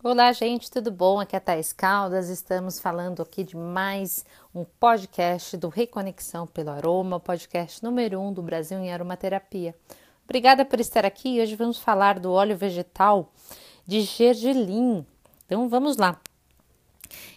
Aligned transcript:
Olá, 0.00 0.32
gente, 0.32 0.70
tudo 0.70 0.92
bom? 0.92 1.18
Aqui 1.18 1.34
é 1.34 1.38
a 1.38 1.40
Thais 1.40 1.72
Caldas. 1.72 2.28
Estamos 2.28 2.78
falando 2.78 3.20
aqui 3.20 3.42
de 3.42 3.56
mais 3.56 4.24
um 4.54 4.64
podcast 4.64 5.56
do 5.56 5.68
Reconexão 5.68 6.46
pelo 6.46 6.70
Aroma, 6.70 7.18
podcast 7.18 7.82
número 7.82 8.20
um 8.20 8.32
do 8.32 8.40
Brasil 8.40 8.78
em 8.78 8.92
aromaterapia. 8.92 9.74
Obrigada 10.24 10.64
por 10.64 10.78
estar 10.78 11.04
aqui. 11.04 11.40
Hoje 11.40 11.56
vamos 11.56 11.80
falar 11.80 12.20
do 12.20 12.30
óleo 12.30 12.56
vegetal 12.56 13.32
de 13.84 14.02
gergelim. 14.02 15.04
Então 15.44 15.68
vamos 15.68 15.96
lá. 15.96 16.20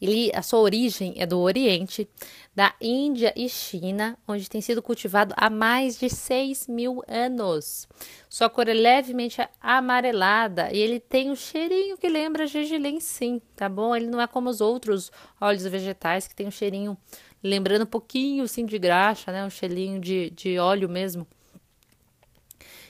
Ele, 0.00 0.30
a 0.34 0.42
sua 0.42 0.60
origem 0.60 1.14
é 1.16 1.26
do 1.26 1.38
Oriente, 1.40 2.08
da 2.54 2.74
Índia 2.80 3.32
e 3.36 3.48
China, 3.48 4.16
onde 4.28 4.48
tem 4.48 4.60
sido 4.60 4.82
cultivado 4.82 5.34
há 5.36 5.50
mais 5.50 5.98
de 5.98 6.08
6 6.08 6.68
mil 6.68 7.02
anos. 7.08 7.88
Sua 8.28 8.48
cor 8.48 8.68
é 8.68 8.74
levemente 8.74 9.40
amarelada 9.60 10.72
e 10.72 10.78
ele 10.78 11.00
tem 11.00 11.30
um 11.30 11.36
cheirinho 11.36 11.96
que 11.96 12.08
lembra 12.08 12.46
gergelim, 12.46 13.00
sim, 13.00 13.40
tá 13.56 13.68
bom? 13.68 13.94
Ele 13.94 14.06
não 14.06 14.20
é 14.20 14.26
como 14.26 14.48
os 14.48 14.60
outros 14.60 15.10
óleos 15.40 15.64
vegetais 15.64 16.28
que 16.28 16.34
tem 16.34 16.46
um 16.46 16.52
cheirinho 16.52 16.96
lembrando 17.42 17.82
um 17.82 17.86
pouquinho 17.86 18.44
assim 18.44 18.64
de 18.64 18.78
graxa, 18.78 19.32
né? 19.32 19.44
Um 19.44 19.50
cheirinho 19.50 20.00
de, 20.00 20.30
de 20.30 20.58
óleo 20.58 20.88
mesmo. 20.88 21.26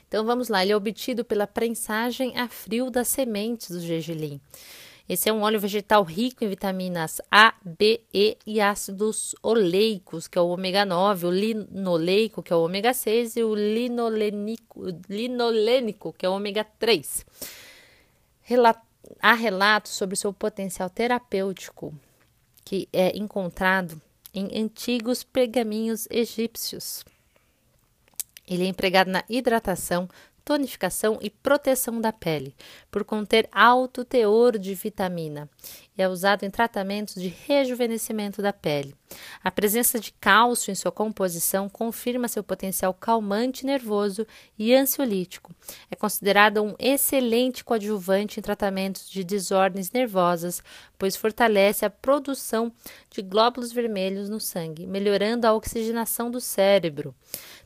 Então 0.06 0.24
vamos 0.24 0.48
lá, 0.48 0.62
ele 0.62 0.70
é 0.70 0.76
obtido 0.76 1.24
pela 1.24 1.44
prensagem 1.44 2.38
a 2.38 2.48
frio 2.48 2.88
das 2.88 3.08
sementes 3.08 3.70
do 3.70 3.80
gergelim. 3.80 4.40
Esse 5.06 5.28
é 5.28 5.32
um 5.32 5.42
óleo 5.42 5.60
vegetal 5.60 6.02
rico 6.02 6.44
em 6.44 6.48
vitaminas 6.48 7.20
A, 7.30 7.52
B, 7.62 8.00
E 8.12 8.38
e 8.46 8.58
ácidos 8.58 9.34
oleicos, 9.42 10.26
que 10.26 10.38
é 10.38 10.40
o 10.40 10.48
ômega 10.48 10.86
9, 10.86 11.26
o 11.26 11.30
linoleico, 11.30 12.42
que 12.42 12.50
é 12.52 12.56
o 12.56 12.64
ômega 12.64 12.94
6, 12.94 13.36
e 13.36 13.44
o 13.44 13.54
linolênico, 13.54 14.82
que 16.12 16.24
é 16.24 16.28
o 16.28 16.32
ômega 16.32 16.64
3. 16.78 17.26
há 19.20 19.34
relatos 19.34 19.92
sobre 19.92 20.16
seu 20.16 20.32
potencial 20.32 20.88
terapêutico, 20.88 21.94
que 22.64 22.88
é 22.90 23.14
encontrado 23.14 24.00
em 24.32 24.58
antigos 24.58 25.22
pergaminhos 25.22 26.08
egípcios. 26.10 27.04
Ele 28.48 28.64
é 28.64 28.68
empregado 28.68 29.10
na 29.10 29.22
hidratação, 29.28 30.08
tonificação 30.44 31.18
e 31.22 31.30
proteção 31.30 32.00
da 32.00 32.12
pele, 32.12 32.54
por 32.90 33.04
conter 33.04 33.48
alto 33.52 34.04
teor 34.04 34.58
de 34.58 34.74
vitamina 34.74 35.48
e 35.96 36.02
é 36.02 36.08
usado 36.08 36.44
em 36.44 36.50
tratamentos 36.50 37.14
de 37.14 37.28
rejuvenescimento 37.28 38.42
da 38.42 38.52
pele. 38.52 38.94
A 39.42 39.50
presença 39.50 40.00
de 40.00 40.12
cálcio 40.12 40.72
em 40.72 40.74
sua 40.74 40.90
composição 40.90 41.68
confirma 41.68 42.26
seu 42.26 42.42
potencial 42.42 42.92
calmante 42.92 43.64
nervoso 43.64 44.26
e 44.58 44.74
ansiolítico. 44.74 45.54
É 45.88 45.94
considerado 45.94 46.62
um 46.62 46.74
excelente 46.80 47.62
coadjuvante 47.62 48.40
em 48.40 48.42
tratamentos 48.42 49.08
de 49.08 49.22
desordens 49.22 49.92
nervosas, 49.92 50.62
pois 50.98 51.16
fortalece 51.16 51.84
a 51.84 51.90
produção 51.90 52.72
de 53.08 53.22
glóbulos 53.22 53.72
vermelhos 53.72 54.28
no 54.28 54.40
sangue, 54.40 54.86
melhorando 54.86 55.46
a 55.46 55.54
oxigenação 55.54 56.28
do 56.28 56.40
cérebro. 56.40 57.14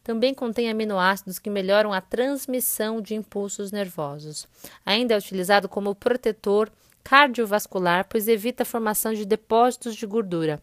Também 0.09 0.33
contém 0.33 0.71
aminoácidos 0.71 1.39
que 1.39 1.51
melhoram 1.51 1.93
a 1.93 2.01
transmissão 2.01 2.99
de 2.99 3.15
impulsos 3.15 3.71
nervosos. 3.71 4.49
Ainda 4.87 5.13
é 5.13 5.19
utilizado 5.19 5.69
como 5.69 5.95
protetor 5.95 6.73
cardiovascular, 7.05 8.07
pois 8.09 8.27
evita 8.27 8.63
a 8.63 8.67
formação 8.67 9.13
de 9.13 9.27
depósitos 9.27 9.95
de 9.95 10.07
gordura. 10.07 10.63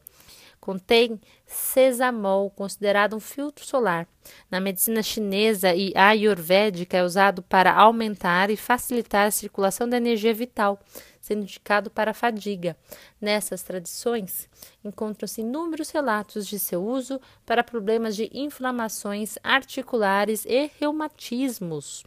Contém 0.65 1.21
sesamol, 1.45 2.49
considerado 2.49 3.15
um 3.15 3.19
filtro 3.19 3.63
solar. 3.63 4.07
Na 4.49 4.59
medicina 4.59 5.03
chinesa 5.03 5.75
e 5.75 5.93
ayurvédica 5.95 6.97
é 6.97 7.03
usado 7.03 7.43
para 7.43 7.71
aumentar 7.71 8.49
e 8.49 8.57
facilitar 8.57 9.27
a 9.27 9.31
circulação 9.31 9.87
da 9.87 9.97
energia 9.97 10.33
vital, 10.33 10.79
sendo 11.21 11.43
indicado 11.43 11.91
para 11.91 12.15
fadiga. 12.15 12.75
Nessas 13.21 13.61
tradições, 13.61 14.49
encontram-se 14.83 15.41
inúmeros 15.41 15.91
relatos 15.91 16.47
de 16.47 16.57
seu 16.57 16.83
uso 16.83 17.21
para 17.45 17.63
problemas 17.63 18.15
de 18.15 18.27
inflamações 18.33 19.35
articulares 19.43 20.45
e 20.47 20.71
reumatismos. 20.79 22.03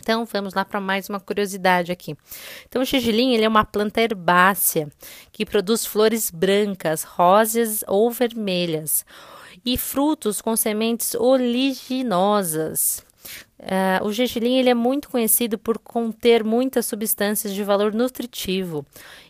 Então, 0.00 0.24
vamos 0.24 0.54
lá 0.54 0.64
para 0.64 0.80
mais 0.80 1.08
uma 1.08 1.20
curiosidade 1.20 1.92
aqui. 1.92 2.16
Então, 2.68 2.82
o 2.82 2.84
gergelim 2.84 3.34
ele 3.34 3.44
é 3.44 3.48
uma 3.48 3.64
planta 3.64 4.00
herbácea 4.00 4.88
que 5.32 5.44
produz 5.44 5.84
flores 5.84 6.30
brancas, 6.30 7.02
rosas 7.02 7.84
ou 7.86 8.10
vermelhas 8.10 9.04
e 9.64 9.76
frutos 9.76 10.40
com 10.40 10.56
sementes 10.56 11.14
oleaginosas. 11.14 13.06
Uh, 13.58 14.06
o 14.06 14.12
gergelim 14.12 14.56
ele 14.56 14.70
é 14.70 14.74
muito 14.74 15.10
conhecido 15.10 15.58
por 15.58 15.78
conter 15.78 16.44
muitas 16.44 16.86
substâncias 16.86 17.52
de 17.52 17.64
valor 17.64 17.92
nutritivo. 17.92 18.86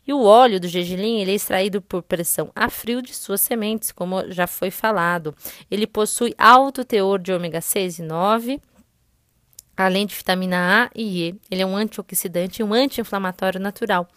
E 0.07 0.13
o 0.13 0.23
óleo 0.23 0.61
do 0.61 0.69
gergelim 0.69 1.21
ele 1.21 1.33
é 1.33 1.35
extraído 1.35 1.81
por 1.81 2.03
pressão 2.03 2.51
a 2.55 2.69
frio 2.69 3.01
de 3.01 3.15
suas 3.15 3.41
sementes, 3.41 3.91
como 3.91 4.31
já 4.31 4.47
foi 4.47 4.71
falado. 4.71 5.35
Ele 5.71 5.87
possui 5.87 6.35
alto 6.37 6.85
teor 6.85 7.19
de 7.19 7.33
ômega 7.33 7.61
6 7.63 8.01
e 8.01 8.03
9, 8.03 8.61
além 9.85 10.07
de 10.07 10.15
vitamina 10.15 10.85
A 10.85 10.91
e 10.95 11.29
E. 11.29 11.35
Ele 11.51 11.63
é 11.63 11.67
um 11.67 11.77
antioxidante 11.77 12.61
e 12.61 12.65
um 12.65 12.73
anti-inflamatório 12.73 13.61
natural. 13.61 14.09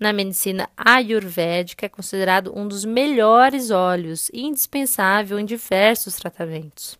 Na 0.00 0.14
medicina 0.14 0.66
ayurvédica, 0.74 1.84
é 1.84 1.88
considerado 1.88 2.56
um 2.56 2.66
dos 2.66 2.86
melhores 2.86 3.70
óleos, 3.70 4.30
indispensável 4.32 5.38
em 5.38 5.44
diversos 5.44 6.16
tratamentos. 6.16 6.98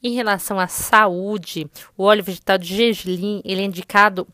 Em 0.00 0.14
relação 0.14 0.60
à 0.60 0.68
saúde, 0.68 1.68
o 1.98 2.04
óleo 2.04 2.22
vegetal 2.22 2.56
de 2.56 2.72
gergelim 2.76 3.42
ele 3.44 3.62
é 3.62 3.64
indicado 3.64 4.28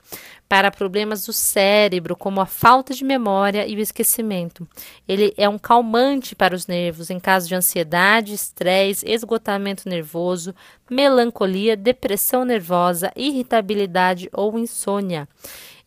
para 0.47 0.71
problemas 0.71 1.25
do 1.25 1.33
cérebro, 1.33 2.15
como 2.15 2.39
a 2.39 2.45
falta 2.45 2.93
de 2.93 3.03
memória 3.03 3.67
e 3.67 3.75
o 3.75 3.81
esquecimento. 3.81 4.69
Ele 5.09 5.33
é 5.39 5.49
um 5.49 5.59
calmante 5.59 6.34
para 6.34 6.55
os 6.55 6.67
nervos 6.67 7.09
em 7.09 7.19
caso 7.19 7.49
de 7.49 7.55
ansiedade, 7.55 8.34
estresse, 8.34 9.11
esgotamento 9.11 9.89
nervoso, 9.89 10.55
melancolia, 10.91 11.75
depressão 11.75 12.45
nervosa, 12.45 13.11
irritabilidade 13.17 14.28
ou 14.34 14.59
insônia. 14.59 15.27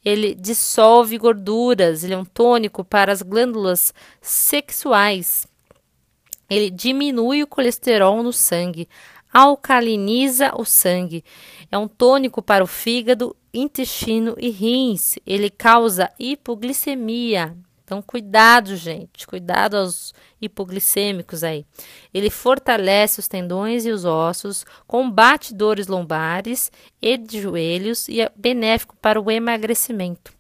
Ele 0.06 0.36
dissolve 0.36 1.18
gorduras, 1.18 2.04
ele 2.04 2.14
é 2.14 2.18
um 2.18 2.24
tônico 2.24 2.84
para 2.84 3.12
as 3.12 3.24
glândulas 3.24 3.92
sexuais. 4.22 5.48
Ele 6.48 6.70
diminui 6.70 7.42
o 7.42 7.48
colesterol 7.48 8.22
no 8.22 8.32
sangue, 8.32 8.88
alcaliniza 9.34 10.54
o 10.56 10.64
sangue. 10.64 11.26
É 11.72 11.78
um 11.78 11.88
tônico 11.88 12.40
para 12.40 12.64
o 12.64 12.68
fígado, 12.68 13.36
intestino 13.52 14.36
e 14.38 14.52
rins. 14.52 15.16
Ele 15.26 15.50
causa 15.50 16.12
hipoglicemia. 16.20 17.58
Então, 17.86 18.02
cuidado, 18.02 18.76
gente. 18.76 19.28
Cuidado 19.28 19.78
aos 19.78 20.12
hipoglicêmicos 20.42 21.44
aí. 21.44 21.64
Ele 22.12 22.32
fortalece 22.32 23.20
os 23.20 23.28
tendões 23.28 23.86
e 23.86 23.92
os 23.92 24.04
ossos, 24.06 24.66
combate 24.88 25.54
dores 25.54 25.86
lombares 25.86 26.72
e 27.00 27.16
de 27.16 27.40
joelhos 27.40 28.08
e 28.08 28.22
é 28.22 28.32
benéfico 28.36 28.96
para 29.00 29.22
o 29.22 29.30
emagrecimento. 29.30 30.34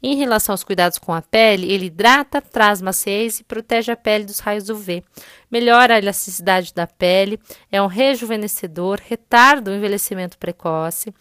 Em 0.00 0.16
relação 0.16 0.52
aos 0.52 0.62
cuidados 0.62 0.98
com 0.98 1.12
a 1.12 1.22
pele, 1.22 1.72
ele 1.72 1.86
hidrata, 1.86 2.40
traz 2.40 2.80
maciez 2.80 3.40
e 3.40 3.44
protege 3.44 3.90
a 3.90 3.96
pele 3.96 4.24
dos 4.24 4.38
raios 4.38 4.68
UV. 4.68 5.02
Melhora 5.50 5.94
a 5.94 5.98
elasticidade 5.98 6.74
da 6.74 6.86
pele, 6.86 7.40
é 7.72 7.80
um 7.80 7.86
rejuvenescedor, 7.86 9.00
retarda 9.02 9.70
o 9.70 9.74
envelhecimento 9.74 10.38
precoce 10.38 11.12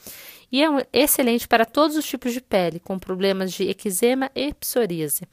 e 0.51 0.61
é 0.61 0.69
um 0.69 0.81
excelente 0.93 1.47
para 1.47 1.65
todos 1.65 1.97
os 1.97 2.05
tipos 2.05 2.31
de 2.31 2.39
pele, 2.39 2.79
com 2.79 2.99
problemas 2.99 3.53
de 3.53 3.63
eczema 3.63 4.29
e 4.35 4.53
psoríase. 4.53 5.23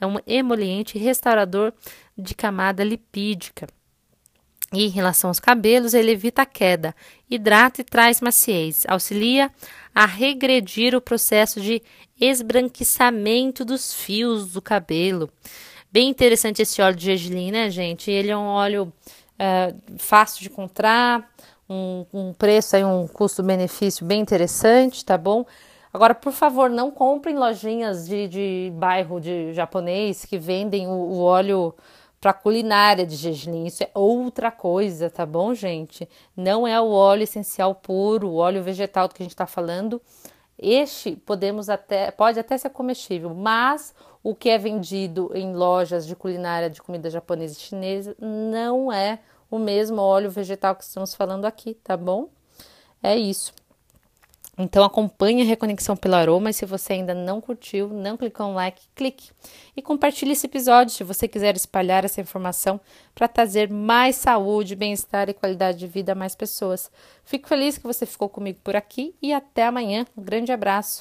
É 0.00 0.06
um 0.06 0.16
emoliente 0.26 0.98
restaurador 0.98 1.72
de 2.16 2.34
camada 2.34 2.84
lipídica. 2.84 3.66
E 4.72 4.84
em 4.84 4.88
relação 4.88 5.30
aos 5.30 5.38
cabelos, 5.38 5.94
ele 5.94 6.10
evita 6.10 6.42
a 6.42 6.46
queda, 6.46 6.94
hidrata 7.30 7.80
e 7.80 7.84
traz 7.84 8.20
maciez, 8.20 8.84
auxilia 8.88 9.50
a 9.94 10.04
regredir 10.04 10.94
o 10.94 11.00
processo 11.00 11.60
de 11.60 11.80
esbranquiçamento 12.20 13.64
dos 13.64 13.94
fios 13.94 14.52
do 14.52 14.60
cabelo. 14.60 15.30
Bem 15.90 16.08
interessante 16.08 16.60
esse 16.60 16.82
óleo 16.82 16.96
de 16.96 17.06
gergelim, 17.06 17.52
né, 17.52 17.70
gente? 17.70 18.10
Ele 18.10 18.30
é 18.30 18.36
um 18.36 18.46
óleo 18.46 18.92
uh, 19.40 19.98
fácil 19.98 20.42
de 20.42 20.48
encontrar, 20.48 21.30
um, 21.68 22.04
um 22.12 22.32
preço 22.32 22.76
aí, 22.76 22.84
um 22.84 23.06
custo-benefício 23.06 24.04
bem 24.04 24.20
interessante, 24.20 25.04
tá 25.04 25.16
bom? 25.16 25.46
Agora, 25.96 26.14
por 26.14 26.30
favor, 26.30 26.68
não 26.68 26.90
comprem 26.90 27.38
lojinhas 27.38 28.06
de, 28.06 28.28
de 28.28 28.72
bairro 28.74 29.18
de 29.18 29.54
japonês 29.54 30.26
que 30.26 30.36
vendem 30.36 30.86
o, 30.86 30.90
o 30.90 31.22
óleo 31.22 31.74
para 32.20 32.34
culinária 32.34 33.06
de 33.06 33.16
gergelim. 33.16 33.64
Isso 33.64 33.82
é 33.82 33.90
outra 33.94 34.50
coisa, 34.50 35.08
tá 35.08 35.24
bom, 35.24 35.54
gente? 35.54 36.06
Não 36.36 36.68
é 36.68 36.78
o 36.78 36.90
óleo 36.90 37.22
essencial 37.22 37.74
puro, 37.74 38.28
o 38.28 38.36
óleo 38.36 38.62
vegetal 38.62 39.08
do 39.08 39.14
que 39.14 39.22
a 39.22 39.24
gente 39.24 39.32
está 39.32 39.46
falando. 39.46 39.98
Este 40.58 41.16
podemos 41.16 41.70
até 41.70 42.10
pode 42.10 42.38
até 42.38 42.58
ser 42.58 42.68
comestível, 42.68 43.34
mas 43.34 43.94
o 44.22 44.34
que 44.34 44.50
é 44.50 44.58
vendido 44.58 45.30
em 45.34 45.54
lojas 45.54 46.06
de 46.06 46.14
culinária 46.14 46.68
de 46.68 46.82
comida 46.82 47.08
japonesa 47.08 47.54
e 47.54 47.62
chinesa 47.62 48.14
não 48.20 48.92
é 48.92 49.18
o 49.50 49.58
mesmo 49.58 50.02
óleo 50.02 50.30
vegetal 50.30 50.76
que 50.76 50.84
estamos 50.84 51.14
falando 51.14 51.46
aqui, 51.46 51.72
tá 51.72 51.96
bom? 51.96 52.28
É 53.02 53.16
isso. 53.16 53.54
Então 54.58 54.82
acompanhe 54.84 55.42
a 55.42 55.44
Reconexão 55.44 55.96
pelo 55.96 56.14
Aroma 56.14 56.48
e 56.48 56.54
se 56.54 56.64
você 56.64 56.94
ainda 56.94 57.14
não 57.14 57.40
curtiu, 57.40 57.88
não 57.88 58.16
clicou 58.16 58.48
no 58.48 58.54
like, 58.54 58.82
clique. 58.94 59.30
E 59.76 59.82
compartilhe 59.82 60.32
esse 60.32 60.46
episódio 60.46 60.94
se 60.94 61.04
você 61.04 61.28
quiser 61.28 61.54
espalhar 61.56 62.04
essa 62.04 62.20
informação 62.22 62.80
para 63.14 63.28
trazer 63.28 63.70
mais 63.70 64.16
saúde, 64.16 64.74
bem-estar 64.74 65.28
e 65.28 65.34
qualidade 65.34 65.78
de 65.78 65.86
vida 65.86 66.12
a 66.12 66.14
mais 66.14 66.34
pessoas. 66.34 66.90
Fico 67.24 67.48
feliz 67.48 67.76
que 67.76 67.84
você 67.84 68.06
ficou 68.06 68.28
comigo 68.30 68.58
por 68.64 68.74
aqui 68.74 69.14
e 69.20 69.32
até 69.32 69.66
amanhã. 69.66 70.06
Um 70.16 70.22
grande 70.22 70.50
abraço. 70.50 70.94